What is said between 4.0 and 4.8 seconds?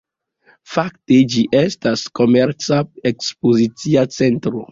centro.